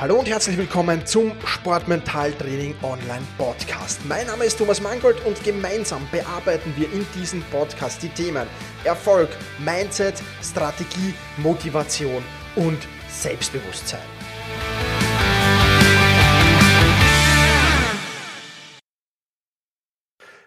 Hallo 0.00 0.20
und 0.20 0.28
herzlich 0.28 0.56
willkommen 0.56 1.04
zum 1.06 1.32
Sportmentaltraining 1.44 2.76
Online 2.84 3.26
Podcast. 3.36 3.98
Mein 4.06 4.28
Name 4.28 4.44
ist 4.44 4.56
Thomas 4.56 4.80
Mangold 4.80 5.16
und 5.26 5.42
gemeinsam 5.42 6.06
bearbeiten 6.12 6.72
wir 6.76 6.86
in 6.92 7.04
diesem 7.16 7.42
Podcast 7.50 8.00
die 8.04 8.08
Themen 8.10 8.46
Erfolg, 8.84 9.28
Mindset, 9.58 10.22
Strategie, 10.40 11.14
Motivation 11.38 12.22
und 12.54 12.78
Selbstbewusstsein. 13.08 13.98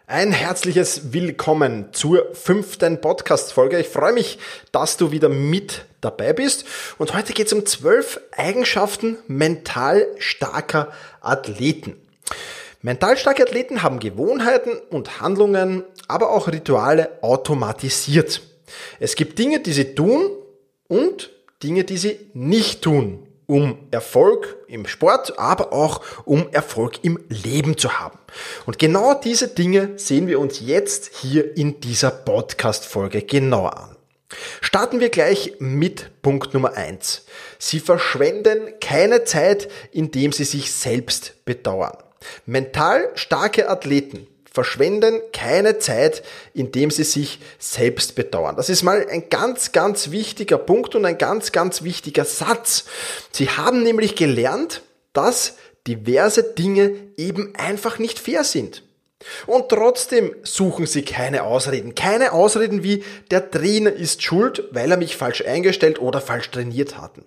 Ein 0.07 0.31
herzliches 0.31 1.11
Willkommen 1.11 1.91
zur 1.91 2.33
fünften 2.35 3.01
Podcast-Folge. 3.01 3.79
Ich 3.79 3.89
freue 3.89 4.13
mich, 4.13 4.39
dass 4.71 4.95
du 4.95 5.11
wieder 5.11 5.27
mit 5.27 5.83
dabei 6.01 6.33
bist. 6.33 6.65
Und 6.97 7.13
heute 7.13 7.33
geht 7.33 7.47
es 7.47 7.53
um 7.53 7.65
zwölf 7.65 8.19
Eigenschaften 8.31 9.17
mental 9.27 10.07
starker 10.17 10.91
Athleten. 11.21 11.95
Mental 12.81 13.15
starke 13.15 13.43
Athleten 13.43 13.83
haben 13.83 13.99
Gewohnheiten 13.99 14.71
und 14.89 15.21
Handlungen, 15.21 15.83
aber 16.07 16.31
auch 16.31 16.47
Rituale 16.47 17.09
automatisiert. 17.21 18.41
Es 18.99 19.15
gibt 19.15 19.37
Dinge, 19.37 19.59
die 19.59 19.73
sie 19.73 19.95
tun 19.95 20.31
und 20.87 21.29
Dinge, 21.61 21.83
die 21.83 21.97
sie 21.97 22.19
nicht 22.33 22.81
tun 22.81 23.27
um 23.51 23.79
Erfolg 23.91 24.55
im 24.69 24.87
Sport, 24.87 25.37
aber 25.37 25.73
auch 25.73 25.99
um 26.23 26.47
Erfolg 26.53 27.03
im 27.03 27.19
Leben 27.27 27.77
zu 27.77 27.99
haben. 27.99 28.17
Und 28.65 28.79
genau 28.79 29.13
diese 29.13 29.49
Dinge 29.49 29.91
sehen 29.97 30.27
wir 30.27 30.39
uns 30.39 30.61
jetzt 30.61 31.13
hier 31.17 31.57
in 31.57 31.81
dieser 31.81 32.11
Podcast-Folge 32.11 33.23
genauer 33.23 33.77
an. 33.77 34.00
Starten 34.61 34.99
wir 34.99 35.09
gleich 35.09 35.55
mit 35.59 36.21
Punkt 36.21 36.53
Nummer 36.53 36.73
eins. 36.73 37.25
Sie 37.59 37.79
verschwenden 37.79 38.73
keine 38.79 39.23
Zeit, 39.23 39.69
indem 39.91 40.31
sie 40.31 40.45
sich 40.45 40.71
selbst 40.71 41.45
bedauern. 41.45 41.97
Mental 42.45 43.09
starke 43.15 43.69
Athleten 43.69 44.27
verschwenden 44.51 45.21
keine 45.31 45.79
Zeit, 45.79 46.23
indem 46.53 46.91
sie 46.91 47.05
sich 47.05 47.39
selbst 47.57 48.15
bedauern. 48.15 48.57
Das 48.57 48.69
ist 48.69 48.83
mal 48.83 49.07
ein 49.09 49.29
ganz, 49.29 49.71
ganz 49.71 50.11
wichtiger 50.11 50.57
Punkt 50.57 50.93
und 50.93 51.05
ein 51.05 51.17
ganz, 51.17 51.53
ganz 51.53 51.83
wichtiger 51.83 52.25
Satz. 52.25 52.83
Sie 53.31 53.49
haben 53.49 53.81
nämlich 53.81 54.15
gelernt, 54.17 54.81
dass 55.13 55.55
diverse 55.87 56.43
Dinge 56.43 56.93
eben 57.15 57.53
einfach 57.55 57.97
nicht 57.97 58.19
fair 58.19 58.43
sind. 58.43 58.83
Und 59.47 59.69
trotzdem 59.69 60.35
suchen 60.43 60.85
sie 60.85 61.03
keine 61.03 61.43
Ausreden. 61.43 61.95
Keine 61.95 62.31
Ausreden 62.33 62.83
wie 62.83 63.03
der 63.29 63.49
Trainer 63.51 63.91
ist 63.91 64.23
schuld, 64.23 64.63
weil 64.71 64.91
er 64.91 64.97
mich 64.97 65.17
falsch 65.17 65.43
eingestellt 65.45 65.99
oder 65.99 66.21
falsch 66.21 66.49
trainiert 66.51 66.97
hatten. 66.97 67.25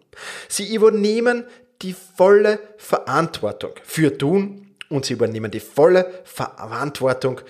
Sie 0.48 0.74
übernehmen 0.74 1.44
die 1.82 1.94
volle 2.16 2.58
Verantwortung 2.76 3.72
für 3.84 4.16
tun 4.16 4.74
und 4.88 5.04
sie 5.04 5.14
übernehmen 5.14 5.50
die 5.50 5.60
volle 5.60 6.10
Verantwortung 6.24 7.40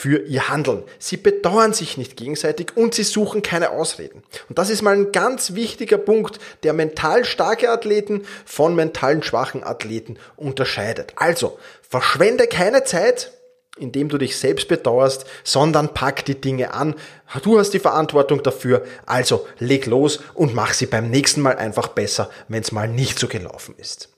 für 0.00 0.22
ihr 0.26 0.48
Handeln. 0.48 0.84
Sie 0.98 1.18
bedauern 1.18 1.74
sich 1.74 1.98
nicht 1.98 2.16
gegenseitig 2.16 2.74
und 2.74 2.94
sie 2.94 3.02
suchen 3.02 3.42
keine 3.42 3.70
Ausreden. 3.70 4.22
Und 4.48 4.58
das 4.58 4.70
ist 4.70 4.80
mal 4.80 4.94
ein 4.94 5.12
ganz 5.12 5.54
wichtiger 5.54 5.98
Punkt, 5.98 6.38
der 6.62 6.72
mental 6.72 7.26
starke 7.26 7.68
Athleten 7.68 8.24
von 8.46 8.74
mentalen 8.74 9.22
schwachen 9.22 9.62
Athleten 9.62 10.16
unterscheidet. 10.36 11.12
Also, 11.16 11.58
verschwende 11.86 12.46
keine 12.46 12.84
Zeit, 12.84 13.32
indem 13.78 14.08
du 14.08 14.18
dich 14.18 14.36
selbst 14.36 14.68
bedauerst, 14.68 15.24
sondern 15.44 15.94
pack 15.94 16.24
die 16.24 16.40
Dinge 16.40 16.74
an. 16.74 16.94
Du 17.42 17.58
hast 17.58 17.70
die 17.70 17.78
Verantwortung 17.78 18.42
dafür, 18.42 18.84
also 19.06 19.46
leg 19.58 19.86
los 19.86 20.20
und 20.34 20.54
mach 20.54 20.74
sie 20.74 20.86
beim 20.86 21.10
nächsten 21.10 21.40
Mal 21.40 21.56
einfach 21.56 21.88
besser, 21.88 22.30
wenn 22.48 22.62
es 22.62 22.72
mal 22.72 22.88
nicht 22.88 23.18
so 23.18 23.28
gelaufen 23.28 23.74
ist. 23.78 24.10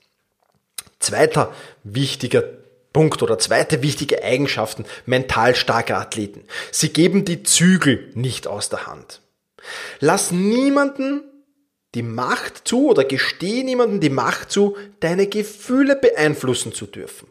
Zweiter 0.99 1.53
wichtiger 1.83 2.43
Punkt 2.93 3.23
oder 3.23 3.39
zweite 3.39 3.81
wichtige 3.81 4.23
Eigenschaften 4.23 4.85
mental 5.05 5.55
starker 5.55 5.97
Athleten. 5.97 6.45
Sie 6.71 6.89
geben 6.89 7.25
die 7.25 7.43
Zügel 7.43 8.11
nicht 8.13 8.47
aus 8.47 8.69
der 8.69 8.85
Hand. 8.85 9.21
Lass 9.99 10.31
niemanden 10.31 11.21
die 11.95 12.03
Macht 12.03 12.67
zu 12.67 12.89
oder 12.89 13.03
gestehe 13.03 13.63
niemanden 13.63 13.99
die 13.99 14.09
Macht 14.09 14.51
zu, 14.51 14.75
deine 14.99 15.27
Gefühle 15.27 15.95
beeinflussen 15.95 16.73
zu 16.73 16.85
dürfen. 16.85 17.27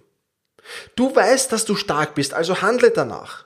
Du 0.97 1.15
weißt, 1.15 1.53
dass 1.53 1.65
du 1.65 1.77
stark 1.77 2.15
bist, 2.15 2.35
also 2.35 2.63
handle 2.63 2.91
danach. 2.91 3.45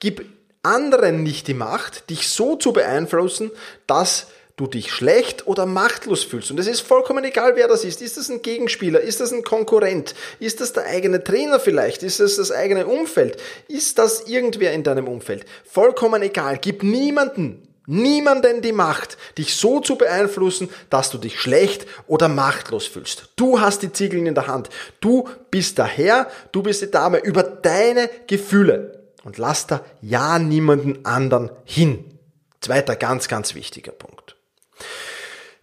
Gib 0.00 0.24
anderen 0.62 1.22
nicht 1.22 1.48
die 1.48 1.54
Macht, 1.54 2.10
dich 2.10 2.28
so 2.28 2.56
zu 2.56 2.72
beeinflussen, 2.72 3.50
dass 3.86 4.26
du 4.56 4.66
dich 4.66 4.90
schlecht 4.90 5.46
oder 5.46 5.66
machtlos 5.66 6.24
fühlst. 6.24 6.50
Und 6.50 6.58
es 6.58 6.66
ist 6.66 6.80
vollkommen 6.80 7.24
egal, 7.24 7.56
wer 7.56 7.68
das 7.68 7.84
ist. 7.84 8.00
Ist 8.00 8.16
das 8.16 8.30
ein 8.30 8.40
Gegenspieler? 8.40 9.00
Ist 9.00 9.20
das 9.20 9.32
ein 9.32 9.42
Konkurrent? 9.42 10.14
Ist 10.40 10.60
das 10.60 10.72
der 10.72 10.86
eigene 10.86 11.22
Trainer 11.22 11.60
vielleicht? 11.60 12.02
Ist 12.02 12.20
das 12.20 12.36
das 12.36 12.50
eigene 12.50 12.86
Umfeld? 12.86 13.40
Ist 13.68 13.98
das 13.98 14.22
irgendwer 14.26 14.72
in 14.72 14.82
deinem 14.82 15.08
Umfeld? 15.08 15.44
Vollkommen 15.64 16.22
egal. 16.22 16.58
Gib 16.58 16.82
niemanden 16.82 17.68
niemanden 17.86 18.62
die 18.62 18.72
Macht, 18.72 19.16
dich 19.38 19.56
so 19.56 19.80
zu 19.80 19.96
beeinflussen, 19.96 20.68
dass 20.90 21.10
du 21.10 21.18
dich 21.18 21.40
schlecht 21.40 21.86
oder 22.06 22.28
machtlos 22.28 22.86
fühlst. 22.86 23.30
Du 23.36 23.60
hast 23.60 23.82
die 23.82 23.92
Ziegeln 23.92 24.26
in 24.26 24.34
der 24.34 24.46
Hand. 24.46 24.68
Du 25.00 25.28
bist 25.50 25.78
der 25.78 25.86
Herr, 25.86 26.30
du 26.52 26.62
bist 26.62 26.82
die 26.82 26.90
Dame 26.90 27.18
über 27.18 27.42
deine 27.42 28.10
Gefühle. 28.26 29.06
Und 29.24 29.38
lass 29.38 29.66
da 29.66 29.84
ja 30.02 30.38
niemanden 30.38 31.04
anderen 31.04 31.50
hin. 31.64 32.18
Zweiter 32.60 32.96
ganz, 32.96 33.28
ganz 33.28 33.54
wichtiger 33.54 33.92
Punkt. 33.92 34.36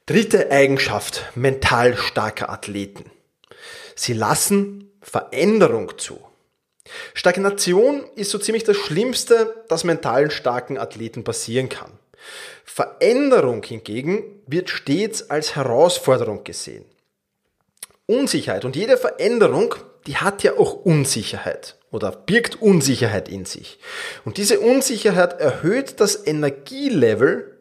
Dritte 0.06 0.52
Eigenschaft 0.52 1.32
mental 1.36 1.96
starker 1.96 2.50
Athleten. 2.50 3.10
Sie 3.96 4.14
lassen 4.14 4.92
Veränderung 5.02 5.98
zu. 5.98 6.20
Stagnation 7.14 8.04
ist 8.16 8.32
so 8.32 8.38
ziemlich 8.38 8.64
das 8.64 8.76
Schlimmste, 8.76 9.64
das 9.70 9.84
mentalen 9.84 10.32
starken 10.32 10.78
Athleten 10.78 11.24
passieren 11.24 11.70
kann. 11.70 11.92
Veränderung 12.66 13.64
hingegen 13.64 14.24
wird 14.48 14.70
stets 14.70 15.30
als 15.30 15.56
Herausforderung 15.56 16.44
gesehen. 16.44 16.86
Unsicherheit 18.06 18.66
und 18.66 18.76
jede 18.76 18.98
Veränderung, 18.98 19.76
die 20.08 20.18
hat 20.18 20.44
ja 20.44 20.58
auch 20.58 20.74
Unsicherheit 20.74 21.78
oder 21.92 22.12
birgt 22.12 22.62
Unsicherheit 22.62 23.30
in 23.30 23.46
sich. 23.46 23.80
Und 24.26 24.38
diese 24.38 24.60
Unsicherheit 24.60 25.40
erhöht 25.40 26.00
das 26.00 26.28
Energielevel, 26.28 27.58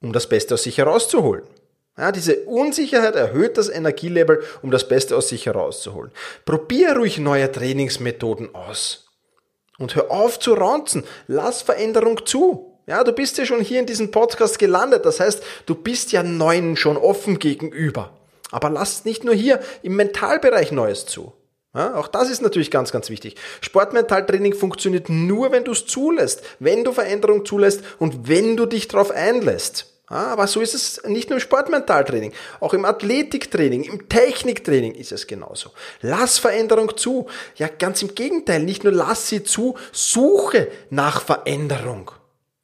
um 0.00 0.12
das 0.12 0.28
Beste 0.28 0.54
aus 0.54 0.62
sich 0.62 0.78
herauszuholen. 0.78 1.42
Ja, 2.00 2.12
diese 2.12 2.44
Unsicherheit 2.44 3.14
erhöht 3.14 3.58
das 3.58 3.68
Energielevel, 3.68 4.42
um 4.62 4.70
das 4.70 4.88
Beste 4.88 5.16
aus 5.16 5.28
sich 5.28 5.46
herauszuholen. 5.46 6.12
Probier 6.44 6.96
ruhig 6.96 7.18
neue 7.18 7.50
Trainingsmethoden 7.50 8.54
aus. 8.54 9.08
Und 9.78 9.96
hör 9.96 10.10
auf 10.10 10.38
zu 10.38 10.54
ranzen. 10.54 11.04
Lass 11.26 11.62
Veränderung 11.62 12.24
zu. 12.24 12.69
Ja, 12.90 13.04
du 13.04 13.12
bist 13.12 13.38
ja 13.38 13.46
schon 13.46 13.60
hier 13.60 13.78
in 13.78 13.86
diesem 13.86 14.10
Podcast 14.10 14.58
gelandet. 14.58 15.06
Das 15.06 15.20
heißt, 15.20 15.44
du 15.66 15.76
bist 15.76 16.10
ja 16.10 16.24
Neuen 16.24 16.76
schon 16.76 16.96
offen 16.96 17.38
gegenüber. 17.38 18.10
Aber 18.50 18.68
lass 18.68 19.04
nicht 19.04 19.22
nur 19.22 19.32
hier 19.32 19.60
im 19.84 19.94
Mentalbereich 19.94 20.72
Neues 20.72 21.06
zu. 21.06 21.32
Ja, 21.72 21.94
auch 21.94 22.08
das 22.08 22.28
ist 22.28 22.42
natürlich 22.42 22.72
ganz, 22.72 22.90
ganz 22.90 23.08
wichtig. 23.08 23.36
Sportmentaltraining 23.60 24.54
funktioniert 24.54 25.08
nur, 25.08 25.52
wenn 25.52 25.62
du 25.62 25.70
es 25.70 25.86
zulässt, 25.86 26.42
wenn 26.58 26.82
du 26.82 26.90
Veränderung 26.90 27.44
zulässt 27.44 27.84
und 28.00 28.28
wenn 28.28 28.56
du 28.56 28.66
dich 28.66 28.88
darauf 28.88 29.12
einlässt. 29.12 29.86
Aber 30.08 30.48
so 30.48 30.60
ist 30.60 30.74
es 30.74 31.00
nicht 31.04 31.30
nur 31.30 31.36
im 31.36 31.40
Sportmentaltraining, 31.40 32.32
auch 32.58 32.74
im 32.74 32.84
Athletiktraining, 32.84 33.84
im 33.84 34.08
Techniktraining 34.08 34.96
ist 34.96 35.12
es 35.12 35.28
genauso. 35.28 35.70
Lass 36.00 36.38
Veränderung 36.38 36.96
zu. 36.96 37.28
Ja, 37.54 37.68
ganz 37.68 38.02
im 38.02 38.16
Gegenteil, 38.16 38.64
nicht 38.64 38.82
nur 38.82 38.92
lass 38.92 39.28
sie 39.28 39.44
zu, 39.44 39.78
suche 39.92 40.66
nach 40.90 41.22
Veränderung. 41.22 42.10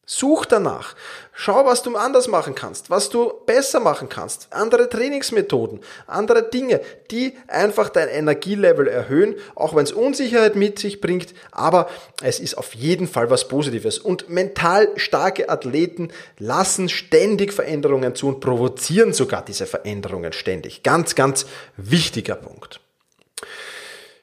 Such 0.09 0.47
danach. 0.47 0.95
Schau, 1.33 1.67
was 1.67 1.83
du 1.83 1.97
anders 1.97 2.29
machen 2.29 2.55
kannst, 2.55 2.91
was 2.91 3.11
du 3.11 3.33
besser 3.45 3.81
machen 3.81 4.09
kannst. 4.09 4.47
Andere 4.51 4.89
Trainingsmethoden, 4.89 5.81
andere 6.07 6.49
Dinge, 6.49 6.81
die 7.11 7.37
einfach 7.49 7.89
dein 7.89 8.09
Energielevel 8.09 8.87
erhöhen, 8.87 9.35
auch 9.57 9.75
wenn 9.75 9.83
es 9.83 9.91
Unsicherheit 9.91 10.55
mit 10.55 10.79
sich 10.79 11.01
bringt. 11.01 11.35
Aber 11.51 11.89
es 12.23 12.39
ist 12.39 12.57
auf 12.57 12.73
jeden 12.75 13.09
Fall 13.09 13.31
was 13.31 13.49
Positives. 13.49 13.99
Und 13.99 14.31
mental 14.31 14.89
starke 14.95 15.49
Athleten 15.49 16.13
lassen 16.39 16.89
ständig 16.89 17.53
Veränderungen 17.53 18.15
zu 18.15 18.29
und 18.29 18.39
provozieren 18.39 19.13
sogar 19.13 19.45
diese 19.45 19.67
Veränderungen 19.67 20.33
ständig. 20.33 20.85
Ganz, 20.85 21.17
ganz 21.17 21.47
wichtiger 21.77 22.37
Punkt. 22.37 22.79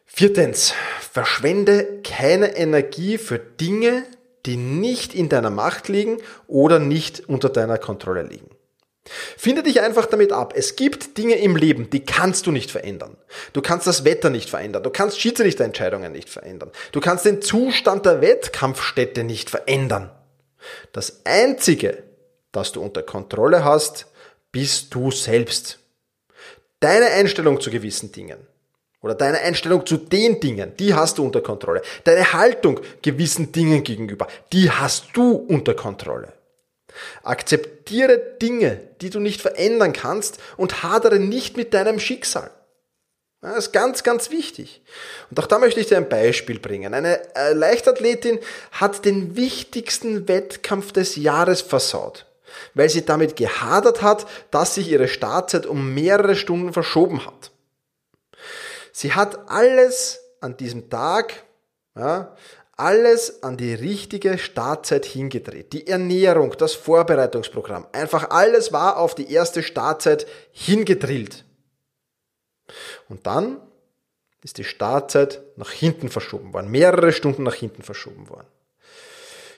Viertens, 0.06 0.74
verschwende 1.12 2.02
keine 2.04 2.56
Energie 2.56 3.18
für 3.18 3.38
Dinge, 3.38 4.06
die 4.46 4.58
nicht 4.58 5.14
in 5.14 5.30
deiner 5.30 5.50
Macht 5.50 5.88
liegen 5.88 6.18
oder 6.48 6.80
nicht 6.80 7.28
unter 7.28 7.50
deiner 7.50 7.78
Kontrolle 7.78 8.24
liegen. 8.24 8.50
Finde 9.06 9.64
dich 9.64 9.82
einfach 9.82 10.06
damit 10.06 10.32
ab. 10.32 10.54
Es 10.56 10.78
gibt 10.78 11.18
Dinge 11.18 11.36
im 11.36 11.58
Leben, 11.58 11.90
die 11.90 12.06
kannst 12.06 12.48
du 12.48 12.52
nicht 12.52 12.72
verändern. 12.72 13.18
Du 13.52 13.62
kannst 13.62 13.86
das 13.86 14.06
Wetter 14.06 14.30
nicht 14.30 14.50
verändern. 14.50 14.84
Du 14.84 14.90
kannst 14.90 15.20
Schiedsrichterentscheidungen 15.20 16.12
nicht 16.12 16.30
verändern. 16.30 16.72
Du 16.94 17.02
kannst 17.02 17.26
den 17.26 17.42
Zustand 17.42 18.06
der 18.06 18.22
Wettkampfstätte 18.22 19.26
nicht 19.26 19.50
verändern. 19.50 20.10
Das 20.94 21.26
Einzige, 21.26 22.04
das 22.54 22.72
du 22.72 22.82
unter 22.82 23.04
Kontrolle 23.04 23.66
hast, 23.66 24.08
bist 24.54 24.96
du 24.96 25.12
selbst. 25.12 25.80
Deine 26.80 27.08
Einstellung 27.08 27.60
zu 27.60 27.72
gewissen 27.72 28.14
Dingen 28.14 28.48
oder 29.04 29.14
deine 29.14 29.40
Einstellung 29.42 29.86
zu 29.86 29.98
den 29.98 30.40
Dingen, 30.40 30.76
die 30.78 30.96
hast 30.96 31.18
du 31.20 31.26
unter 31.26 31.42
Kontrolle. 31.42 31.82
Deine 32.06 32.34
Haltung 32.34 32.80
gewissen 33.02 33.52
Dingen 33.52 33.84
gegenüber, 33.84 34.28
die 34.52 34.72
hast 34.72 35.10
du 35.14 35.34
unter 35.34 35.76
Kontrolle. 35.76 36.34
Akzeptiere 37.22 38.18
Dinge, 38.42 38.80
die 39.02 39.10
du 39.10 39.20
nicht 39.20 39.42
verändern 39.42 39.94
kannst 39.94 40.40
und 40.58 40.84
hadere 40.84 41.20
nicht 41.20 41.58
mit 41.58 41.74
deinem 41.74 42.00
Schicksal. 42.00 42.50
Das 43.42 43.58
ist 43.58 43.72
ganz, 43.74 44.04
ganz 44.04 44.32
wichtig. 44.32 44.82
Und 45.30 45.38
auch 45.38 45.48
da 45.48 45.60
möchte 45.60 45.82
ich 45.82 45.88
dir 45.88 45.98
ein 45.98 46.08
Beispiel 46.08 46.60
bringen. 46.60 46.94
Eine 46.94 47.20
äh, 47.36 47.52
Leichtathletin 47.52 48.40
hat 48.72 49.04
den 49.04 49.36
wichtigsten 49.36 50.30
Wettkampf 50.30 50.94
des 50.94 51.18
Jahres 51.18 51.62
versaut, 51.62 52.26
weil 52.74 52.90
sie 52.90 53.04
damit 53.04 53.36
gehadert 53.36 54.02
hat, 54.02 54.28
dass 54.50 54.76
sich 54.76 54.90
ihre 54.90 55.10
Startzeit 55.10 55.66
um 55.66 55.94
mehrere 55.94 56.38
Stunden 56.38 56.72
verschoben 56.72 57.26
hat. 57.26 57.52
Sie 58.94 59.14
hat 59.14 59.50
alles 59.50 60.22
an 60.40 60.56
diesem 60.56 60.90
Tag, 60.90 61.44
ja, 61.98 62.36
alles 62.78 63.42
an 63.44 63.58
die 63.58 63.74
richtige 63.74 64.38
Startzeit 64.38 65.06
hingedreht. 65.06 65.74
Die 65.74 65.88
Ernährung, 65.88 66.56
das 66.58 66.74
Vorbereitungsprogramm, 66.74 67.88
einfach 67.92 68.30
alles 68.30 68.72
war 68.72 68.98
auf 68.98 69.16
die 69.16 69.32
erste 69.32 69.64
Startzeit 69.64 70.28
hingedrillt. 70.52 71.44
Und 73.10 73.26
dann 73.26 73.60
ist 74.44 74.60
die 74.60 74.64
Startzeit 74.64 75.42
nach 75.56 75.72
hinten 75.72 76.10
verschoben 76.10 76.54
worden, 76.54 76.70
mehrere 76.70 77.14
Stunden 77.14 77.44
nach 77.44 77.56
hinten 77.56 77.82
verschoben 77.82 78.30
worden. 78.30 78.48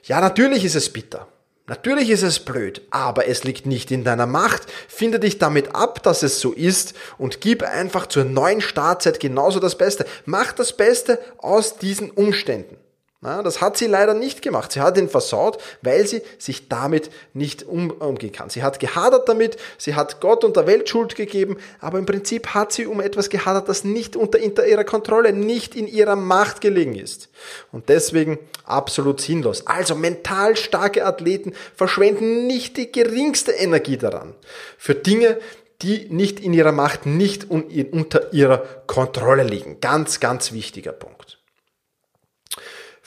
Ja, 0.04 0.22
natürlich 0.22 0.64
ist 0.64 0.76
es 0.76 0.92
bitter. 0.92 1.28
Natürlich 1.68 2.12
ist 2.12 2.22
es 2.22 2.40
blöd, 2.40 2.84
aber 2.92 3.28
es 3.28 3.44
liegt 3.44 3.66
nicht 3.66 3.90
in 3.90 4.04
deiner 4.04 4.28
Macht. 4.28 4.72
Finde 4.88 5.20
dich 5.20 5.40
damit 5.40 5.74
ab, 5.74 6.04
dass 6.04 6.22
es 6.22 6.40
so 6.40 6.52
ist 6.52 6.94
und 7.18 7.42
gib 7.42 7.64
einfach 7.64 8.06
zur 8.06 8.24
neuen 8.24 8.62
Startzeit 8.62 9.20
genauso 9.20 9.60
das 9.60 9.76
Beste. 9.76 10.06
Mach 10.26 10.52
das 10.52 10.78
Beste 10.78 11.20
aus 11.40 11.78
diesen 11.78 12.12
Umständen. 12.12 12.78
Ja, 13.26 13.42
das 13.42 13.60
hat 13.60 13.76
sie 13.76 13.88
leider 13.88 14.14
nicht 14.14 14.44
gemacht. 14.44 14.72
Sie 14.72 14.82
hat 14.82 15.00
ihn 15.00 15.10
versaut, 15.10 15.58
weil 15.82 16.06
sie 16.06 16.22
sich 16.38 16.70
damit 16.70 17.10
nicht 17.34 17.64
um, 17.64 17.90
umgehen 17.90 18.32
kann. 18.32 18.52
Sie 18.52 18.62
hat 18.62 18.80
gehadert 18.80 19.28
damit, 19.28 19.58
sie 19.80 19.96
hat 19.96 20.22
Gott 20.22 20.44
und 20.44 20.56
der 20.56 20.68
Welt 20.68 20.88
Schuld 20.88 21.16
gegeben, 21.16 21.58
aber 21.80 21.98
im 21.98 22.06
Prinzip 22.06 22.50
hat 22.50 22.72
sie 22.72 22.86
um 22.86 23.02
etwas 23.02 23.32
gehadert, 23.32 23.68
das 23.68 23.84
nicht 23.84 24.16
unter 24.16 24.38
ihrer 24.40 24.84
Kontrolle, 24.84 25.34
nicht 25.34 25.74
in 25.76 25.88
ihrer 25.88 26.16
Macht 26.16 26.62
gelegen 26.62 26.94
ist. 26.94 27.30
Und 27.72 27.90
deswegen 27.90 28.38
absolut 28.64 29.20
sinnlos. 29.22 29.66
Also 29.66 29.96
mental 29.96 30.56
starke 30.56 31.04
Athleten 31.04 31.54
verschwenden 31.74 32.46
nicht 32.46 32.78
die 32.78 32.92
geringste 32.92 33.54
Energie 33.54 33.98
daran. 33.98 34.36
Für 34.78 34.94
Dinge, 34.94 35.40
die 35.82 36.06
nicht 36.12 36.40
in 36.40 36.54
ihrer 36.54 36.72
Macht, 36.72 37.08
nicht 37.08 37.50
unter 37.50 38.34
ihrer 38.34 38.60
Kontrolle 38.86 39.44
liegen. 39.44 39.82
Ganz, 39.82 40.20
ganz 40.20 40.52
wichtiger 40.52 40.92
Punkt. 40.92 41.40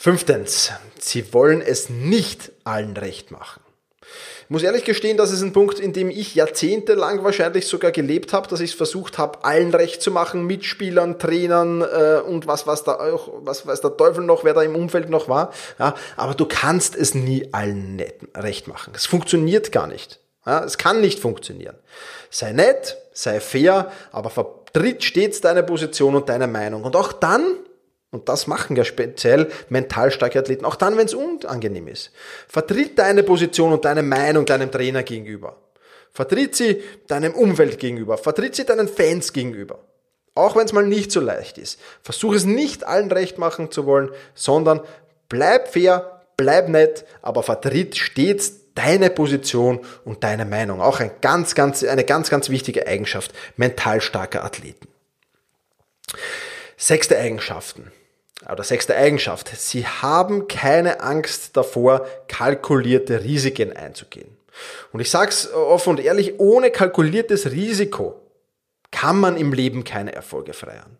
Fünftens, 0.01 0.71
sie 0.97 1.33
wollen 1.33 1.61
es 1.61 1.89
nicht 1.89 2.53
allen 2.63 2.95
recht 2.95 3.31
machen. 3.31 3.59
Ich 4.43 4.49
muss 4.49 4.63
ehrlich 4.63 4.85
gestehen, 4.85 5.17
das 5.17 5.29
ist 5.29 5.41
ein 5.41 5.51
Punkt, 5.51 5.77
in 5.77 5.91
dem 5.91 6.09
ich 6.09 6.35
jahrzehntelang 6.35 7.25
wahrscheinlich 7.25 7.67
sogar 7.67 7.91
gelebt 7.91 8.31
habe, 8.31 8.47
dass 8.47 8.61
ich 8.61 8.69
es 8.69 8.77
versucht 8.77 9.17
habe, 9.17 9.43
allen 9.43 9.73
recht 9.73 10.01
zu 10.01 10.09
machen, 10.09 10.45
Mitspielern, 10.47 11.19
Trainern 11.19 11.81
äh, 11.81 12.21
und 12.25 12.47
was, 12.47 12.65
was 12.65 12.85
da 12.85 12.93
auch, 12.93 13.29
was 13.41 13.67
weiß 13.67 13.81
der 13.81 13.97
Teufel 13.97 14.23
noch, 14.23 14.45
wer 14.45 14.53
da 14.53 14.63
im 14.63 14.77
Umfeld 14.77 15.09
noch 15.09 15.27
war. 15.27 15.51
Ja, 15.79 15.95
aber 16.15 16.33
du 16.33 16.45
kannst 16.45 16.95
es 16.95 17.13
nie 17.13 17.49
allen 17.51 18.01
recht 18.33 18.69
machen. 18.69 18.93
Es 18.95 19.05
funktioniert 19.05 19.73
gar 19.73 19.87
nicht. 19.87 20.21
Ja, 20.45 20.63
es 20.63 20.77
kann 20.77 21.01
nicht 21.01 21.19
funktionieren. 21.19 21.75
Sei 22.29 22.53
nett, 22.53 22.95
sei 23.11 23.41
fair, 23.41 23.91
aber 24.13 24.29
vertritt 24.29 25.03
stets 25.03 25.41
deine 25.41 25.63
Position 25.63 26.15
und 26.15 26.29
deine 26.29 26.47
Meinung. 26.47 26.85
Und 26.85 26.95
auch 26.95 27.11
dann 27.11 27.57
und 28.11 28.27
das 28.27 28.47
machen 28.47 28.75
ja 28.75 28.83
speziell 28.83 29.49
mental 29.69 30.11
starke 30.11 30.39
Athleten, 30.39 30.65
auch 30.65 30.75
dann, 30.75 30.97
wenn 30.97 31.05
es 31.05 31.13
unangenehm 31.13 31.87
ist. 31.87 32.11
Vertritt 32.47 32.97
deine 32.97 33.23
Position 33.23 33.71
und 33.71 33.85
deine 33.85 34.01
Meinung 34.01 34.45
deinem 34.45 34.71
Trainer 34.71 35.03
gegenüber. 35.03 35.57
Vertritt 36.11 36.55
sie 36.55 36.81
deinem 37.07 37.33
Umfeld 37.33 37.77
gegenüber. 37.77 38.17
Vertritt 38.17 38.55
sie 38.55 38.65
deinen 38.65 38.87
Fans 38.87 39.31
gegenüber. 39.31 39.79
Auch 40.33 40.55
wenn 40.55 40.65
es 40.65 40.73
mal 40.73 40.85
nicht 40.85 41.11
so 41.11 41.19
leicht 41.19 41.59
ist. 41.59 41.79
Versuch 42.01 42.33
es 42.33 42.45
nicht 42.45 42.83
allen 42.83 43.11
recht 43.11 43.37
machen 43.37 43.71
zu 43.71 43.85
wollen, 43.85 44.09
sondern 44.33 44.81
bleib 45.27 45.67
fair, 45.67 46.23
bleib 46.35 46.67
nett, 46.67 47.05
aber 47.21 47.43
vertritt 47.43 47.95
stets 47.95 48.73
deine 48.73 49.11
Position 49.11 49.81
und 50.03 50.23
deine 50.23 50.45
Meinung. 50.45 50.81
Auch 50.81 50.99
ein 50.99 51.11
ganz, 51.21 51.53
ganz, 51.53 51.83
eine 51.83 52.05
ganz, 52.05 52.31
ganz 52.31 52.49
wichtige 52.49 52.87
Eigenschaft 52.87 53.33
mental 53.55 54.01
starker 54.01 54.43
Athleten. 54.43 54.87
Sechste 56.77 57.17
Eigenschaften 57.17 57.91
oder 58.51 58.63
sechste 58.63 58.95
Eigenschaft. 58.95 59.49
Sie 59.57 59.85
haben 59.85 60.47
keine 60.47 61.01
Angst 61.01 61.57
davor, 61.57 62.07
kalkulierte 62.27 63.23
Risiken 63.23 63.75
einzugehen. 63.75 64.37
Und 64.91 64.99
ich 64.99 65.09
sage 65.09 65.29
es 65.29 65.53
offen 65.53 65.91
und 65.91 65.99
ehrlich, 65.99 66.39
ohne 66.39 66.71
kalkuliertes 66.71 67.51
Risiko 67.51 68.21
kann 68.91 69.19
man 69.19 69.37
im 69.37 69.53
Leben 69.53 69.83
keine 69.83 70.13
Erfolge 70.13 70.53
feiern. 70.53 70.97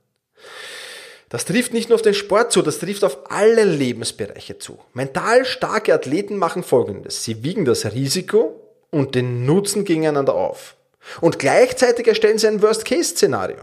Das 1.29 1.45
trifft 1.45 1.73
nicht 1.73 1.89
nur 1.89 1.95
auf 1.95 2.01
den 2.01 2.15
Sport 2.15 2.51
zu, 2.51 2.61
das 2.61 2.79
trifft 2.79 3.03
auf 3.03 3.31
alle 3.31 3.63
Lebensbereiche 3.63 4.57
zu. 4.57 4.79
Mental 4.93 5.45
starke 5.45 5.93
Athleten 5.93 6.37
machen 6.37 6.63
Folgendes. 6.63 7.23
Sie 7.23 7.43
wiegen 7.43 7.65
das 7.65 7.85
Risiko 7.85 8.59
und 8.89 9.13
den 9.13 9.45
Nutzen 9.45 9.85
gegeneinander 9.85 10.33
auf. 10.33 10.75
Und 11.21 11.37
gleichzeitig 11.37 12.07
erstellen 12.07 12.39
sie 12.39 12.47
ein 12.47 12.61
Worst-Case-Szenario. 12.61 13.59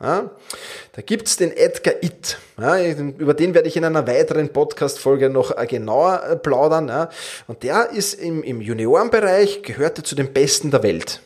Ja, 0.00 0.30
da 0.92 1.02
gibt's 1.02 1.36
den 1.36 1.56
Edgar 1.56 1.94
Itt. 2.02 2.38
Ja, 2.56 2.80
über 2.80 3.34
den 3.34 3.54
werde 3.54 3.66
ich 3.66 3.76
in 3.76 3.84
einer 3.84 4.06
weiteren 4.06 4.52
Podcast-Folge 4.52 5.28
noch 5.28 5.56
äh, 5.56 5.66
genauer 5.66 6.22
äh, 6.22 6.36
plaudern. 6.36 6.86
Ja. 6.86 7.08
Und 7.48 7.64
der 7.64 7.90
ist 7.90 8.14
im, 8.14 8.44
im 8.44 8.60
Juniorenbereich, 8.60 9.64
gehörte 9.64 10.04
zu 10.04 10.14
den 10.14 10.32
Besten 10.32 10.70
der 10.70 10.84
Welt. 10.84 11.20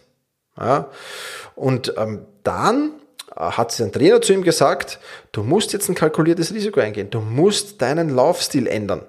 Und 1.55 1.95
ähm, 1.99 2.27
dann 2.45 2.93
äh, 3.37 3.41
hat 3.41 3.73
sein 3.73 3.93
Trainer 3.93 4.23
zu 4.23 4.33
ihm 4.33 4.43
gesagt, 4.43 4.99
du 5.33 5.43
musst 5.43 5.75
jetzt 5.75 5.91
ein 5.91 5.95
kalkuliertes 5.95 6.55
Risiko 6.55 6.81
eingehen. 6.81 7.11
Du 7.11 7.21
musst 7.21 7.83
deinen 7.83 8.09
Laufstil 8.09 8.67
ändern. 8.67 9.07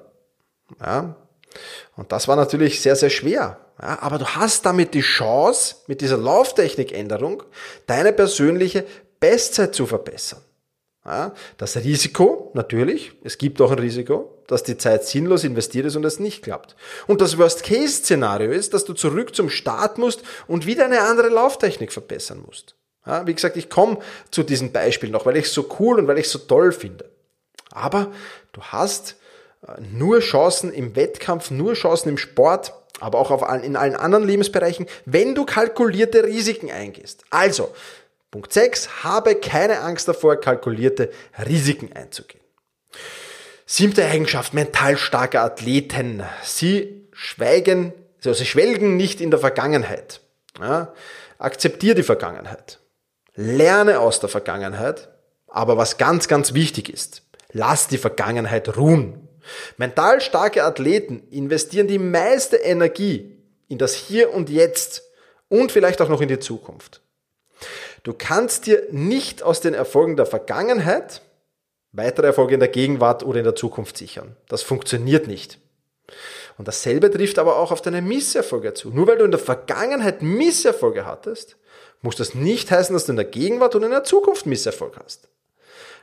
Und 1.95 2.11
das 2.11 2.27
war 2.27 2.35
natürlich 2.35 2.81
sehr, 2.81 2.95
sehr 2.95 3.09
schwer. 3.09 3.59
Ja, 3.81 3.97
aber 4.01 4.19
du 4.19 4.25
hast 4.25 4.65
damit 4.65 4.93
die 4.93 5.01
Chance, 5.01 5.75
mit 5.87 6.01
dieser 6.01 6.17
Lauftechnikänderung 6.17 7.43
deine 7.87 8.13
persönliche 8.13 8.85
Bestzeit 9.23 9.73
zu 9.73 9.85
verbessern. 9.85 10.41
Ja, 11.05 11.33
das 11.57 11.77
Risiko, 11.77 12.51
natürlich, 12.55 13.13
es 13.23 13.37
gibt 13.37 13.61
auch 13.61 13.71
ein 13.71 13.79
Risiko, 13.79 14.37
dass 14.47 14.63
die 14.63 14.77
Zeit 14.77 15.05
sinnlos 15.05 15.45
investiert 15.45 15.85
ist 15.85 15.95
und 15.95 16.03
es 16.03 16.19
nicht 16.19 16.43
klappt. 16.43 16.75
Und 17.07 17.21
das 17.21 17.37
Worst-Case-Szenario 17.37 18.51
ist, 18.51 18.73
dass 18.73 18.83
du 18.83 18.91
zurück 18.91 19.33
zum 19.33 19.49
Start 19.49 19.97
musst 19.97 20.23
und 20.47 20.65
wieder 20.65 20.83
eine 20.83 21.03
andere 21.03 21.29
Lauftechnik 21.29 21.93
verbessern 21.93 22.43
musst. 22.45 22.75
Ja, 23.05 23.25
wie 23.25 23.33
gesagt, 23.33 23.55
ich 23.55 23.69
komme 23.69 23.99
zu 24.29 24.43
diesem 24.43 24.73
Beispiel 24.73 25.09
noch, 25.09 25.25
weil 25.25 25.37
ich 25.37 25.45
es 25.45 25.53
so 25.53 25.69
cool 25.79 25.99
und 25.99 26.07
weil 26.09 26.17
ich 26.17 26.25
es 26.25 26.31
so 26.33 26.39
toll 26.39 26.73
finde. 26.73 27.09
Aber 27.71 28.11
du 28.51 28.61
hast 28.61 29.15
äh, 29.65 29.79
nur 29.93 30.19
Chancen 30.19 30.73
im 30.73 30.97
Wettkampf, 30.97 31.49
nur 31.49 31.75
Chancen 31.75 32.09
im 32.09 32.17
Sport, 32.17 32.73
aber 32.99 33.19
auch 33.19 33.31
auf 33.31 33.43
allen, 33.43 33.63
in 33.63 33.77
allen 33.77 33.95
anderen 33.95 34.27
Lebensbereichen, 34.27 34.85
wenn 35.05 35.33
du 35.33 35.45
kalkulierte 35.45 36.25
Risiken 36.25 36.71
eingehst. 36.71 37.23
Also, 37.29 37.73
Punkt 38.33 38.51
6. 38.51 39.03
Habe 39.03 39.35
keine 39.35 39.81
Angst 39.81 40.07
davor, 40.07 40.37
kalkulierte 40.37 41.11
Risiken 41.47 41.93
einzugehen. 41.93 42.43
Siebte 43.67 44.03
Eigenschaft 44.03 44.55
mental 44.55 44.97
starker 44.97 45.43
Athleten. 45.43 46.23
Sie 46.43 47.07
schweigen, 47.11 47.93
also 48.17 48.33
sie 48.33 48.47
schwelgen 48.47 48.97
nicht 48.97 49.21
in 49.21 49.29
der 49.29 49.39
Vergangenheit. 49.39 50.21
Ja, 50.59 50.95
akzeptiere 51.37 51.93
die 51.93 52.01
Vergangenheit. 52.01 52.79
Lerne 53.35 53.99
aus 53.99 54.19
der 54.19 54.29
Vergangenheit. 54.29 55.09
Aber 55.45 55.77
was 55.77 55.99
ganz, 55.99 56.27
ganz 56.27 56.55
wichtig 56.55 56.89
ist, 56.89 57.21
lass 57.51 57.87
die 57.87 57.99
Vergangenheit 57.99 58.77
ruhen. 58.77 59.27
Mental 59.77 60.21
starke 60.21 60.63
Athleten 60.63 61.21
investieren 61.29 61.87
die 61.87 61.99
meiste 61.99 62.55
Energie 62.55 63.37
in 63.67 63.77
das 63.77 63.93
Hier 63.93 64.33
und 64.33 64.49
Jetzt 64.49 65.03
und 65.49 65.71
vielleicht 65.71 66.01
auch 66.01 66.09
noch 66.09 66.21
in 66.21 66.29
die 66.29 66.39
Zukunft. 66.39 67.03
Du 68.03 68.13
kannst 68.13 68.67
dir 68.67 68.83
nicht 68.91 69.43
aus 69.43 69.61
den 69.61 69.73
Erfolgen 69.73 70.17
der 70.17 70.25
Vergangenheit 70.25 71.21
weitere 71.93 72.27
Erfolge 72.27 72.55
in 72.55 72.59
der 72.59 72.69
Gegenwart 72.69 73.23
oder 73.23 73.37
in 73.39 73.45
der 73.45 73.55
Zukunft 73.55 73.97
sichern. 73.97 74.35
Das 74.49 74.61
funktioniert 74.61 75.27
nicht. 75.27 75.59
Und 76.57 76.67
dasselbe 76.67 77.09
trifft 77.09 77.39
aber 77.39 77.57
auch 77.57 77.71
auf 77.71 77.81
deine 77.81 78.01
Misserfolge 78.01 78.73
zu. 78.73 78.89
Nur 78.89 79.07
weil 79.07 79.17
du 79.17 79.25
in 79.25 79.31
der 79.31 79.39
Vergangenheit 79.39 80.21
Misserfolge 80.21 81.05
hattest, 81.05 81.55
muss 82.01 82.15
das 82.15 82.35
nicht 82.35 82.69
heißen, 82.69 82.93
dass 82.93 83.05
du 83.05 83.13
in 83.13 83.15
der 83.15 83.25
Gegenwart 83.25 83.75
oder 83.75 83.85
in 83.85 83.91
der 83.91 84.03
Zukunft 84.03 84.45
Misserfolg 84.45 84.99
hast. 85.03 85.29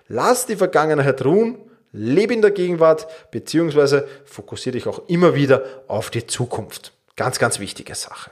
Lass 0.08 0.46
die 0.46 0.56
Vergangenheit 0.56 1.24
ruhen, 1.24 1.58
lebe 1.92 2.34
in 2.34 2.42
der 2.42 2.50
Gegenwart, 2.50 3.06
beziehungsweise 3.30 4.08
fokussiere 4.24 4.72
dich 4.72 4.86
auch 4.86 5.02
immer 5.08 5.34
wieder 5.34 5.62
auf 5.86 6.10
die 6.10 6.26
Zukunft. 6.26 6.92
Ganz, 7.16 7.38
ganz 7.38 7.60
wichtige 7.60 7.94
Sache. 7.94 8.30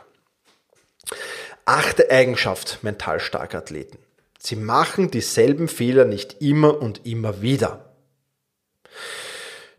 Achte 1.71 2.11
Eigenschaft 2.11 2.79
mental 2.81 3.21
starker 3.21 3.59
Athleten. 3.59 3.99
Sie 4.39 4.57
machen 4.57 5.11
dieselben 5.11 5.69
Fehler 5.69 6.07
nicht 6.07 6.41
immer 6.41 6.81
und 6.81 7.05
immer 7.05 7.43
wieder. 7.43 7.93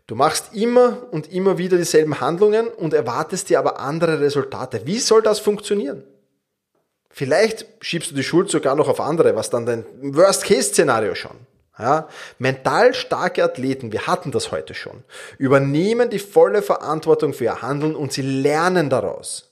Du 0.06 0.14
machst 0.14 0.54
immer 0.54 1.08
und 1.10 1.32
immer 1.32 1.58
wieder 1.58 1.78
dieselben 1.78 2.20
Handlungen 2.20 2.68
und 2.68 2.94
erwartest 2.94 3.50
dir 3.50 3.58
aber 3.58 3.80
andere 3.80 4.20
Resultate. 4.20 4.82
Wie 4.84 5.00
soll 5.00 5.20
das 5.20 5.40
funktionieren? 5.40 6.04
Vielleicht 7.08 7.66
schiebst 7.80 8.12
du 8.12 8.14
die 8.14 8.22
Schuld 8.22 8.52
sogar 8.52 8.76
noch 8.76 8.86
auf 8.86 9.00
andere, 9.00 9.34
was 9.34 9.50
dann 9.50 9.66
dein 9.66 9.84
Worst-Case-Szenario 10.00 11.16
schon. 11.16 11.38
Ja, 11.76 12.06
mental 12.38 12.94
starke 12.94 13.42
Athleten, 13.42 13.90
wir 13.90 14.06
hatten 14.06 14.30
das 14.30 14.52
heute 14.52 14.74
schon, 14.74 15.02
übernehmen 15.38 16.08
die 16.08 16.20
volle 16.20 16.62
Verantwortung 16.62 17.34
für 17.34 17.44
ihr 17.44 17.62
Handeln 17.62 17.96
und 17.96 18.12
sie 18.12 18.22
lernen 18.22 18.90
daraus. 18.90 19.49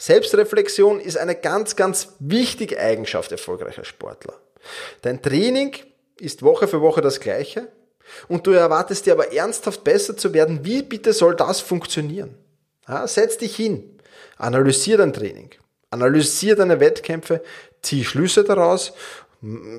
Selbstreflexion 0.00 1.00
ist 1.00 1.16
eine 1.16 1.34
ganz, 1.34 1.76
ganz 1.76 2.14
wichtige 2.18 2.80
Eigenschaft 2.80 3.30
erfolgreicher 3.32 3.84
Sportler. 3.84 4.34
Dein 5.02 5.22
Training 5.22 5.76
ist 6.18 6.42
Woche 6.42 6.68
für 6.68 6.80
Woche 6.80 7.00
das 7.00 7.20
gleiche 7.20 7.68
und 8.26 8.46
du 8.46 8.50
erwartest 8.50 9.06
dir 9.06 9.12
aber 9.12 9.32
ernsthaft 9.32 9.84
besser 9.84 10.16
zu 10.16 10.34
werden. 10.34 10.64
Wie 10.64 10.82
bitte 10.82 11.12
soll 11.12 11.36
das 11.36 11.60
funktionieren? 11.60 12.34
Ja, 12.88 13.06
setz 13.06 13.38
dich 13.38 13.54
hin, 13.54 13.98
analysier 14.36 14.96
dein 14.96 15.12
Training, 15.12 15.50
analysier 15.90 16.56
deine 16.56 16.80
Wettkämpfe, 16.80 17.42
zieh 17.82 18.04
Schlüsse 18.04 18.42
daraus, 18.42 18.92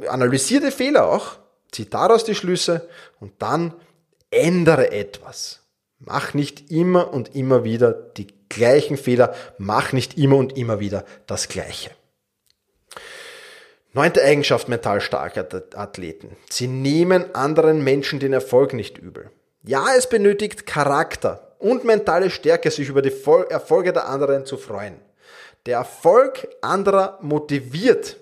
analysier 0.07 0.61
die 0.61 0.71
Fehler 0.71 1.07
auch 1.09 1.41
Zieh 1.71 1.89
daraus 1.89 2.25
die 2.25 2.35
Schlüsse 2.35 2.87
und 3.19 3.33
dann 3.39 3.73
ändere 4.29 4.91
etwas. 4.91 5.61
Mach 5.99 6.33
nicht 6.33 6.69
immer 6.69 7.13
und 7.13 7.35
immer 7.35 7.63
wieder 7.63 7.93
die 7.93 8.27
gleichen 8.51 8.97
Fehler, 8.97 9.33
mach 9.57 9.93
nicht 9.93 10.17
immer 10.17 10.37
und 10.37 10.57
immer 10.57 10.79
wieder 10.79 11.05
das 11.25 11.47
Gleiche. 11.47 11.89
Neunte 13.93 14.23
Eigenschaft 14.23 14.69
mental 14.69 15.01
starker 15.01 15.47
Athleten. 15.75 16.37
Sie 16.49 16.67
nehmen 16.67 17.35
anderen 17.35 17.83
Menschen 17.83 18.19
den 18.19 18.31
Erfolg 18.31 18.73
nicht 18.73 18.97
übel. 18.97 19.31
Ja, 19.63 19.87
es 19.97 20.07
benötigt 20.07 20.65
Charakter 20.65 21.55
und 21.59 21.83
mentale 21.83 22.29
Stärke, 22.29 22.71
sich 22.71 22.87
über 22.87 23.01
die 23.01 23.13
Erfolge 23.49 23.91
der 23.93 24.07
anderen 24.07 24.45
zu 24.45 24.57
freuen. 24.57 24.95
Der 25.65 25.77
Erfolg 25.77 26.47
anderer 26.61 27.19
motiviert, 27.21 28.17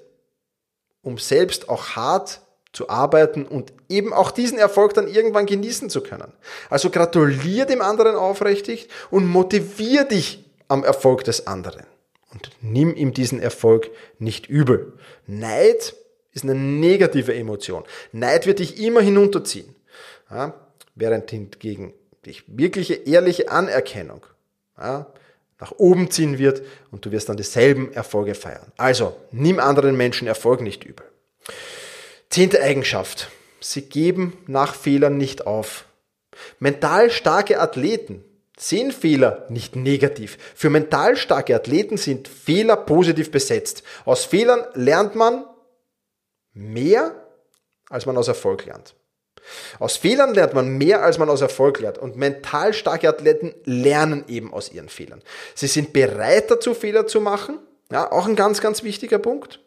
um 1.02 1.18
selbst 1.18 1.70
auch 1.70 1.96
hart 1.96 2.42
zu 2.80 2.88
arbeiten 2.88 3.46
und 3.46 3.74
eben 3.90 4.14
auch 4.14 4.32
diesen 4.32 4.58
Erfolg 4.58 4.94
dann 4.94 5.10
irgendwann 5.10 5.46
genießen 5.46 5.90
zu 5.90 6.00
können. 6.00 6.32
Also 6.70 6.90
gratulier 6.90 7.66
dem 7.66 7.82
anderen 7.82 8.16
aufrichtig 8.16 8.88
und 9.12 9.28
motivier 9.28 10.06
dich 10.06 10.46
am 10.70 10.86
Erfolg 10.86 11.26
des 11.26 11.46
anderen. 11.46 11.84
Und 12.32 12.52
nimm 12.62 12.96
ihm 12.96 13.14
diesen 13.14 13.42
Erfolg 13.42 13.92
nicht 14.18 14.48
übel. 14.48 14.94
Neid 15.28 15.94
ist 16.32 16.46
eine 16.46 16.56
negative 16.56 17.36
Emotion. 17.36 17.84
Neid 18.14 18.46
wird 18.46 18.60
dich 18.60 18.82
immer 18.82 19.02
hinunterziehen. 19.02 19.76
Ja, 20.32 20.54
während 20.96 21.30
hingegen 21.32 21.94
dich 22.26 22.46
wirkliche 22.48 22.94
ehrliche 22.94 23.52
Anerkennung 23.52 24.26
ja, 24.78 25.06
nach 25.60 25.74
oben 25.76 26.12
ziehen 26.12 26.38
wird 26.38 26.62
und 26.92 27.06
du 27.06 27.12
wirst 27.12 27.28
dann 27.28 27.36
dieselben 27.36 27.92
Erfolge 27.92 28.36
feiern. 28.36 28.72
Also 28.78 29.18
nimm 29.32 29.60
anderen 29.60 29.98
Menschen 29.98 30.30
Erfolg 30.30 30.62
nicht 30.62 30.86
übel. 30.86 31.06
Zehnte 32.30 32.62
Eigenschaft. 32.62 33.30
Sie 33.60 33.82
geben 33.82 34.38
nach 34.46 34.76
Fehlern 34.76 35.18
nicht 35.18 35.48
auf. 35.48 35.86
Mental 36.60 37.10
starke 37.10 37.60
Athleten 37.60 38.24
sehen 38.56 38.92
Fehler 38.92 39.48
nicht 39.50 39.76
negativ. 39.76 40.38
Für 40.54 40.70
mental 40.70 41.18
starke 41.18 41.56
Athleten 41.56 41.98
sind 41.98 42.28
Fehler 42.28 42.78
positiv 42.78 43.32
besetzt. 43.32 43.84
Aus 44.06 44.26
Fehlern 44.26 44.64
lernt 44.76 45.16
man 45.16 45.44
mehr, 46.54 47.16
als 47.90 48.06
man 48.06 48.16
aus 48.16 48.28
Erfolg 48.28 48.66
lernt. 48.66 48.94
Aus 49.80 49.98
Fehlern 49.98 50.36
lernt 50.36 50.54
man 50.54 50.78
mehr, 50.78 51.02
als 51.02 51.18
man 51.18 51.30
aus 51.30 51.42
Erfolg 51.42 51.80
lernt. 51.80 51.98
Und 51.98 52.16
mental 52.16 52.74
starke 52.74 53.10
Athleten 53.10 53.56
lernen 53.64 54.26
eben 54.28 54.54
aus 54.54 54.72
ihren 54.72 54.90
Fehlern. 54.90 55.24
Sie 55.56 55.68
sind 55.68 55.94
bereit 55.94 56.52
dazu, 56.52 56.76
Fehler 56.76 57.08
zu 57.08 57.22
machen. 57.22 57.58
Ja, 57.92 58.12
auch 58.12 58.28
ein 58.28 58.36
ganz, 58.36 58.62
ganz 58.62 58.84
wichtiger 58.84 59.18
Punkt 59.18 59.60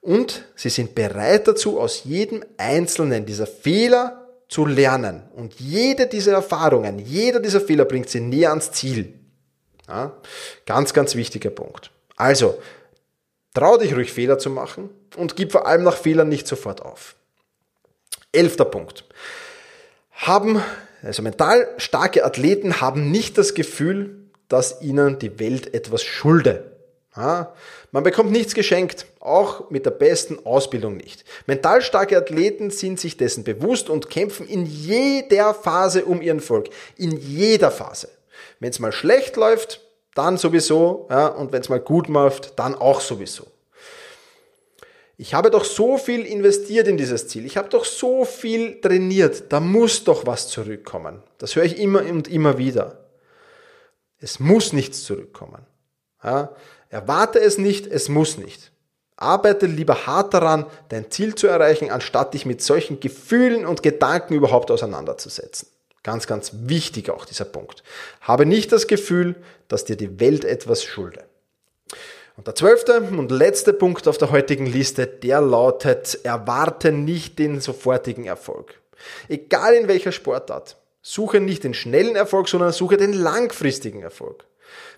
und 0.00 0.44
sie 0.56 0.70
sind 0.70 0.94
bereit 0.94 1.46
dazu, 1.46 1.78
aus 1.78 2.04
jedem 2.04 2.44
einzelnen 2.56 3.26
dieser 3.26 3.46
Fehler 3.46 4.28
zu 4.48 4.66
lernen. 4.66 5.22
Und 5.34 5.60
jede 5.60 6.06
dieser 6.06 6.32
Erfahrungen, 6.32 6.98
jeder 6.98 7.40
dieser 7.40 7.60
Fehler 7.60 7.84
bringt 7.84 8.08
sie 8.08 8.20
näher 8.20 8.50
ans 8.50 8.72
Ziel. 8.72 9.14
Ja, 9.88 10.16
ganz, 10.66 10.92
ganz 10.92 11.14
wichtiger 11.14 11.50
Punkt. 11.50 11.90
Also, 12.16 12.60
trau 13.54 13.76
dich 13.76 13.94
ruhig 13.94 14.12
Fehler 14.12 14.38
zu 14.38 14.50
machen 14.50 14.90
und 15.16 15.36
gib 15.36 15.52
vor 15.52 15.66
allem 15.66 15.82
nach 15.82 15.96
Fehlern 15.96 16.28
nicht 16.28 16.46
sofort 16.46 16.82
auf. 16.82 17.16
Elfter 18.32 18.64
Punkt. 18.64 19.04
Haben, 20.12 20.62
also 21.02 21.22
mental 21.22 21.68
starke 21.78 22.24
Athleten 22.24 22.80
haben 22.80 23.10
nicht 23.10 23.36
das 23.36 23.54
Gefühl, 23.54 24.30
dass 24.48 24.80
ihnen 24.82 25.18
die 25.18 25.38
Welt 25.38 25.74
etwas 25.74 26.02
schulde. 26.02 26.79
Man 27.92 28.02
bekommt 28.04 28.30
nichts 28.30 28.54
geschenkt, 28.54 29.06
auch 29.20 29.70
mit 29.70 29.84
der 29.84 29.90
besten 29.90 30.44
Ausbildung 30.46 30.96
nicht. 30.96 31.24
Mental 31.46 31.82
starke 31.82 32.16
Athleten 32.16 32.70
sind 32.70 33.00
sich 33.00 33.16
dessen 33.16 33.44
bewusst 33.44 33.90
und 33.90 34.10
kämpfen 34.10 34.48
in 34.48 34.66
jeder 34.66 35.54
Phase 35.54 36.04
um 36.04 36.22
ihren 36.22 36.38
Erfolg. 36.38 36.70
In 36.96 37.16
jeder 37.16 37.70
Phase. 37.70 38.08
Wenn 38.58 38.70
es 38.70 38.78
mal 38.78 38.92
schlecht 38.92 39.36
läuft, 39.36 39.80
dann 40.14 40.38
sowieso, 40.38 41.06
ja, 41.10 41.28
und 41.28 41.52
wenn 41.52 41.60
es 41.60 41.68
mal 41.68 41.80
gut 41.80 42.08
läuft, 42.08 42.58
dann 42.58 42.74
auch 42.74 43.00
sowieso. 43.00 43.46
Ich 45.16 45.34
habe 45.34 45.50
doch 45.50 45.64
so 45.64 45.98
viel 45.98 46.24
investiert 46.24 46.88
in 46.88 46.96
dieses 46.96 47.28
Ziel. 47.28 47.44
Ich 47.44 47.58
habe 47.58 47.68
doch 47.68 47.84
so 47.84 48.24
viel 48.24 48.80
trainiert. 48.80 49.52
Da 49.52 49.60
muss 49.60 50.02
doch 50.04 50.24
was 50.26 50.48
zurückkommen. 50.48 51.22
Das 51.36 51.56
höre 51.56 51.64
ich 51.64 51.78
immer 51.78 52.00
und 52.00 52.26
immer 52.28 52.56
wieder. 52.56 53.04
Es 54.18 54.40
muss 54.40 54.72
nichts 54.72 55.04
zurückkommen. 55.04 55.66
Ja, 56.24 56.54
Erwarte 56.90 57.40
es 57.40 57.56
nicht, 57.56 57.86
es 57.86 58.08
muss 58.08 58.36
nicht. 58.36 58.72
Arbeite 59.16 59.66
lieber 59.66 60.06
hart 60.06 60.34
daran, 60.34 60.66
dein 60.88 61.10
Ziel 61.10 61.34
zu 61.34 61.46
erreichen, 61.46 61.90
anstatt 61.90 62.34
dich 62.34 62.46
mit 62.46 62.62
solchen 62.62 63.00
Gefühlen 63.00 63.64
und 63.64 63.82
Gedanken 63.82 64.34
überhaupt 64.34 64.70
auseinanderzusetzen. 64.70 65.68
Ganz, 66.02 66.26
ganz 66.26 66.52
wichtig 66.62 67.10
auch 67.10 67.26
dieser 67.26 67.44
Punkt. 67.44 67.82
Habe 68.22 68.46
nicht 68.46 68.72
das 68.72 68.86
Gefühl, 68.86 69.36
dass 69.68 69.84
dir 69.84 69.96
die 69.96 70.18
Welt 70.18 70.44
etwas 70.44 70.82
schulde. 70.82 71.24
Und 72.36 72.46
der 72.46 72.54
zwölfte 72.54 73.02
und 73.02 73.30
letzte 73.30 73.74
Punkt 73.74 74.08
auf 74.08 74.16
der 74.16 74.30
heutigen 74.30 74.64
Liste, 74.64 75.06
der 75.06 75.42
lautet, 75.42 76.20
erwarte 76.24 76.90
nicht 76.90 77.38
den 77.38 77.60
sofortigen 77.60 78.24
Erfolg. 78.24 78.80
Egal 79.28 79.74
in 79.74 79.88
welcher 79.88 80.12
Sportart. 80.12 80.76
Suche 81.02 81.40
nicht 81.40 81.64
den 81.64 81.74
schnellen 81.74 82.16
Erfolg, 82.16 82.48
sondern 82.48 82.72
suche 82.72 82.96
den 82.96 83.12
langfristigen 83.12 84.02
Erfolg. 84.02 84.44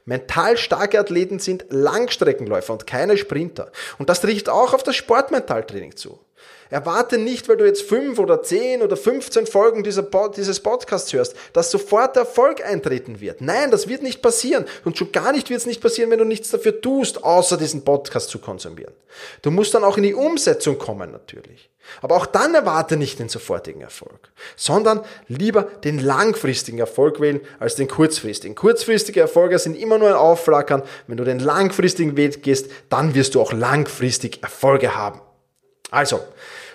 Mental 0.05 0.57
starke 0.57 0.99
Athleten 0.99 1.39
sind 1.39 1.67
Langstreckenläufer 1.71 2.73
und 2.73 2.87
keine 2.87 3.17
Sprinter. 3.17 3.71
Und 3.99 4.09
das 4.09 4.21
trifft 4.21 4.49
auch 4.49 4.75
auf 4.75 4.83
das 4.83 4.97
Sportmentaltraining 4.97 5.97
zu. 5.97 6.19
Erwarte 6.73 7.19
nicht, 7.19 7.51
weil 7.51 7.59
du 7.59 7.67
jetzt 7.67 7.83
fünf 7.83 8.19
oder 8.19 8.43
zehn 8.43 8.81
oder 8.81 8.97
15 8.97 9.47
Folgen 9.47 9.83
dieser 9.83 10.09
dieses 10.35 10.61
Podcasts 10.61 11.13
hörst, 11.13 11.37
dass 11.53 11.71
sofort 11.71 12.17
Erfolg 12.17 12.65
eintreten 12.65 13.21
wird. 13.21 13.43
Nein, 13.43 13.71
das 13.71 13.89
wird 13.89 14.03
nicht 14.03 14.23
passieren. 14.23 14.65
Und 14.87 14.97
schon 14.97 15.13
gar 15.13 15.33
nicht 15.33 15.51
wird 15.51 15.61
es 15.61 15.67
nicht 15.67 15.83
passieren, 15.83 16.11
wenn 16.11 16.19
du 16.19 16.25
nichts 16.25 16.49
dafür 16.49 16.81
tust, 16.81 17.25
außer 17.25 17.59
diesen 17.59 17.85
Podcast 17.85 18.31
zu 18.31 18.39
konsumieren. 18.39 18.95
Du 19.43 19.51
musst 19.51 19.75
dann 19.75 19.85
auch 19.85 19.99
in 19.99 20.03
die 20.03 20.15
Umsetzung 20.15 20.79
kommen, 20.79 21.13
natürlich. 21.13 21.69
Aber 22.01 22.17
auch 22.17 22.25
dann 22.25 22.55
erwarte 22.55 22.97
nicht 22.97 23.19
den 23.19 23.29
sofortigen 23.29 23.83
Erfolg, 23.83 24.31
sondern 24.57 25.01
lieber 25.29 25.65
den 25.65 25.99
langfristigen 25.99 26.79
Erfolg 26.79 27.21
wählen 27.21 27.41
als 27.59 27.75
den 27.75 27.89
kurzfristigen. 27.89 28.55
Kurzfristige 28.55 29.21
Erfolge 29.21 29.59
sind 29.59 29.77
immer 29.77 29.99
nur 29.99 30.09
ein 30.09 30.15
Aufflackern. 30.15 30.83
Wenn 31.07 31.19
du 31.19 31.25
den 31.25 31.39
langfristigen 31.39 32.17
Weg 32.17 32.43
gehst, 32.43 32.71
dann 32.89 33.15
wirst 33.15 33.35
du 33.35 33.43
auch 33.43 33.53
langfristig 33.53 34.43
Erfolge 34.43 34.97
haben. 34.97 35.21
Also, 35.93 36.25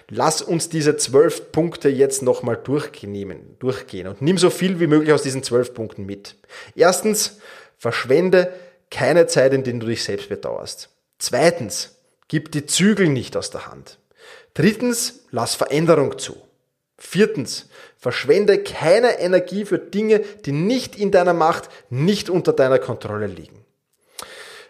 lass 0.10 0.44
uns 0.44 0.70
diese 0.70 0.96
zwölf 0.96 1.52
Punkte 1.52 1.90
jetzt 1.90 2.22
nochmal 2.22 2.56
durchnehmen, 2.56 3.58
durchgehen 3.60 4.08
und 4.08 4.22
nimm 4.22 4.38
so 4.38 4.52
viel 4.52 4.80
wie 4.80 4.88
möglich 4.88 5.12
aus 5.12 5.24
diesen 5.24 5.44
zwölf 5.44 5.74
Punkten 5.74 6.06
mit. 6.06 6.36
Erstens, 6.76 7.40
verschwende 7.78 8.54
keine 8.92 9.26
Zeit, 9.26 9.54
in 9.54 9.64
der 9.64 9.74
du 9.74 9.88
dich 9.88 10.04
selbst 10.04 10.30
bedauerst. 10.30 10.90
Zweitens, 11.18 11.96
gib 12.28 12.52
die 12.52 12.68
Zügel 12.68 13.10
nicht 13.10 13.36
aus 13.36 13.50
der 13.50 13.68
Hand. 13.68 13.98
Drittens, 14.54 15.26
lass 15.32 15.56
Veränderung 15.56 16.20
zu. 16.20 16.38
Viertens, 17.00 17.70
verschwende 17.98 18.60
keine 18.60 19.20
Energie 19.20 19.66
für 19.66 19.80
Dinge, 19.80 20.20
die 20.46 20.52
nicht 20.52 20.96
in 20.96 21.10
deiner 21.10 21.34
Macht, 21.34 21.70
nicht 21.90 22.30
unter 22.30 22.54
deiner 22.54 22.80
Kontrolle 22.80 23.28
liegen. 23.28 23.66